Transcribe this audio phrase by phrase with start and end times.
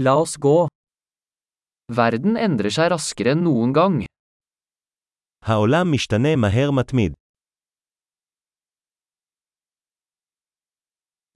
[0.00, 0.68] La oss gå.
[1.90, 3.96] Verden endrer seg raskere enn noen gang.
[5.42, 7.12] העולם משתנה מהר מתמיד.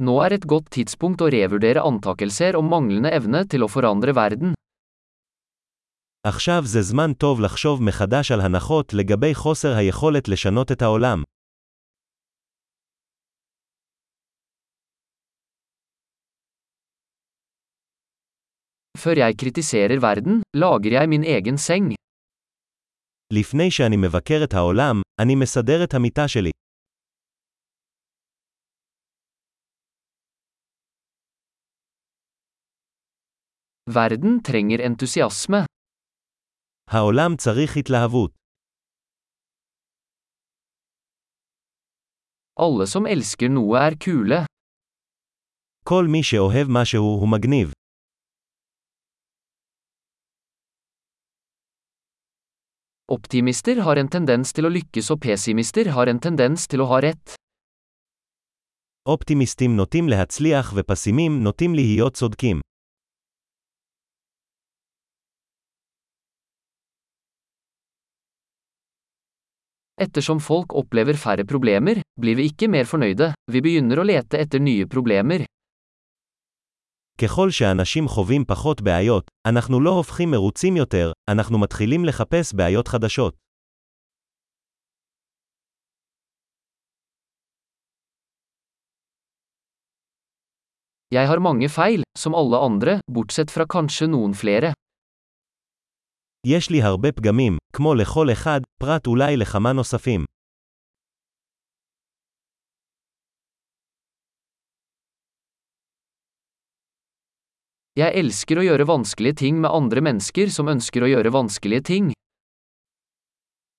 [0.02, 4.54] Nå er et godt tidspunkt å revurdere antakelser om manglende evne til å forandre verden.
[6.26, 11.22] עכשיו זה זמן טוב לחשוב מחדש על הנחות לגבי חוסר היכולת לשנות את העולם.
[19.01, 21.95] Før jeg kritiserer verden, lager jeg min egen seng.
[23.33, 26.51] לפני שאני מבקר את העולם, אני מסדר את המיטה שלי.
[33.89, 35.65] Verden trenger entusiasme.
[36.89, 38.31] העולם צריך התלהבות.
[42.59, 44.45] Alle som elsker noe er kule.
[45.85, 47.71] כל מי שאוהב משהו הוא מגניב.
[53.11, 57.01] Optimister har en tendens til å lykkes og pessimister har en tendens til å ha
[57.01, 57.35] rett.
[59.07, 62.59] אופטימיסטים נוטים להצליח ופסימים נוטים להיות צודקים.
[70.01, 74.59] Ettersom folk opplever færre problemer, blir vi ikke mer fornøyde, vi begynner å lete etter
[74.61, 75.45] nye problemer.
[77.20, 83.34] ככל שאנשים חווים פחות בעיות, אנחנו לא הופכים מרוצים יותר, אנחנו מתחילים לחפש בעיות חדשות.
[91.14, 94.72] Jeg har mange feil, som alle andre, bortsett fra kanskje noen flere.
[96.46, 100.24] יש לי הרבה פגמים, כמו לכל אחד, פרט אולי לכמה נוספים.
[107.92, 112.06] Jeg elsker å gjøre vanskelige ting med andre mennesker som ønsker å gjøre vanskelige ting.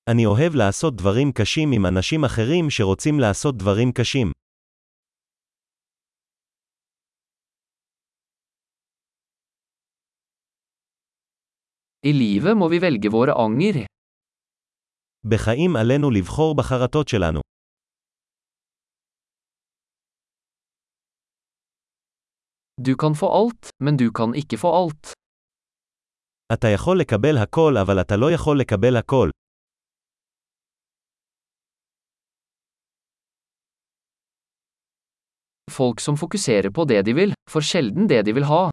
[0.09, 4.32] אני אוהב לעשות דברים קשים עם אנשים אחרים שרוצים לעשות דברים קשים.
[12.05, 13.86] I livet må vi velge våre anger.
[15.26, 17.52] בחיים עלינו לבחור בחרטות שלנו.
[22.83, 25.13] Du kan få alt, men du kan ikke få alt.
[26.52, 29.30] אתה יכול לקבל הכל אבל אתה לא יכול לקבל הכל.
[35.70, 38.70] Folk som fokuserer på det de vil, får sjelden det de vil ha.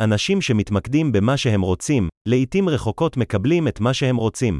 [0.00, 4.58] אנשים שמתמקדים במה שהם רוצים, לעתים רחוקות מקבלים את מה שהם רוצים.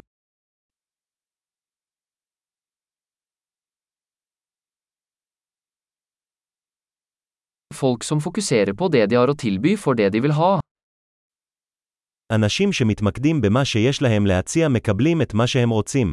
[7.73, 10.59] Folk som fokuserer på det de har å tilby, får det de vil ha.
[12.31, 16.11] אנשים שמתמקדים במה שיש להם להציע מקבלים את מה שהם רוצים.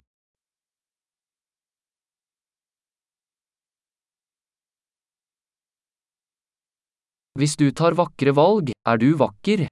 [7.38, 9.66] Hvis du tar vakre valg, er du vakker.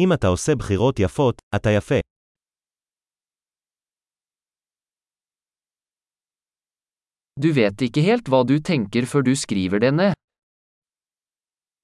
[0.00, 2.00] אם אתה עושה בחירות יפות, אתה יפה.
[7.40, 10.12] Du vet ikke helt hva du tenker før du skriver det ned.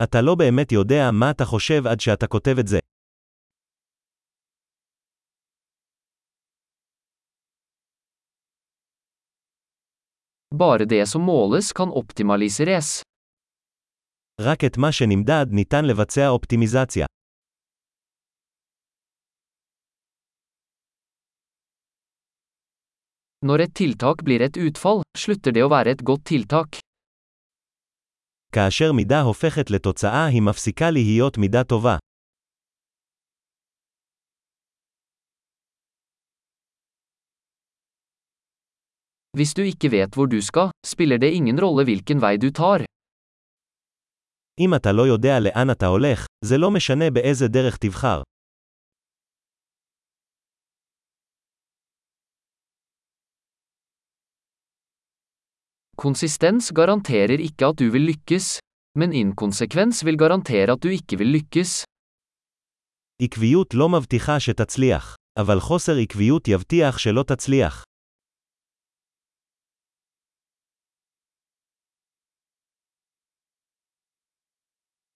[0.05, 2.79] אתה לא באמת יודע מה אתה חושב עד שאתה כותב את זה.
[10.55, 13.03] Bare det som måles kan optimaliseres.
[14.41, 17.07] רק את מה שנמדד ניתן לבצע אופטימיזציה.
[23.45, 26.79] Når et tiltak blir et utfall, slutter det å være et godt tiltak.
[28.52, 31.98] כאשר מידה הופכת לתוצאה היא מפסיקה להיות מידה טובה.
[39.38, 42.84] Hvis du ikke vet hvor du skal, spiller det ingen rolle hvilken vei du tar.
[44.60, 48.22] אם אתה לא יודע לאן אתה הולך, זה לא משנה באיזה דרך תבחר.
[55.97, 58.59] Konsistens garanterer ikke at du vil lykkes,
[58.99, 61.85] men inkonsekvens vil garantere at du ikke vil lykkes.
[63.23, 67.85] עקביות לא מבטיחה שתצליח, אבל חוסר עקביות יבטיח שלא תצליח.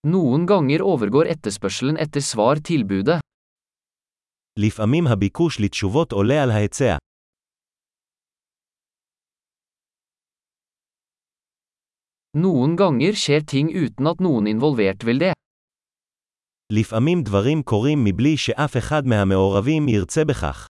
[0.06, 3.20] Noen ganger overgår etterspørselen etter svar tilbudet.
[4.58, 6.96] לפעמים הביקוש לתשובות עולה על ההיצע.
[12.33, 15.33] Noen ganger skjer ting uten at noen involvert vil det.
[16.71, 20.67] לפעמים דברים קורים מבלי שאף אחד מהמעורבים ירצה בכך.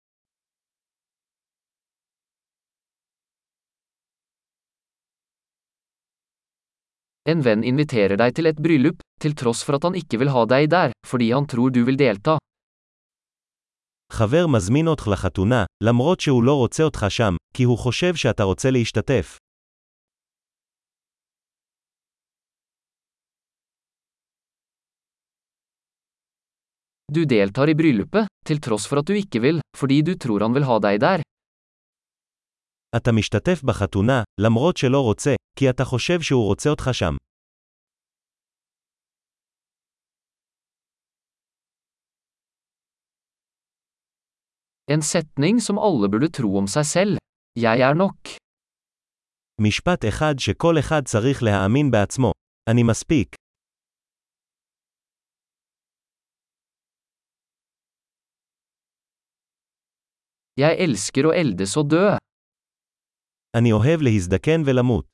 [7.30, 10.44] En venn inviterer deg til et bryllup, til tross for at han ikke vil ha
[10.46, 12.38] deg der, fordi han tror du vil delta.
[14.12, 18.72] חבר מזמין אותך לחתונה, למרות שהוא לא רוצה אותך שם, כי הוא חושב שאתה רוצה
[18.72, 19.38] להשתתף.
[27.15, 30.55] Du deltar i bryllupet, til tross for at du ikke vil, fordi du tror han
[30.55, 31.21] vil ha deg der.
[32.97, 37.17] אתה משתתף בחתונה, למרות שלא רוצה, כי אתה חושב שהוא רוצה אותך שם.
[44.91, 47.17] En setning som alle burde tro om seg selv.
[47.57, 48.29] Jeg er nok.
[49.61, 52.33] משפט אחד שכל אחד צריך להאמין בעצמו.
[52.71, 53.35] אני מספיק.
[60.61, 62.17] Jeg elsker å eldes og dø.
[63.57, 65.14] אני אוהב להזדקן ולמות.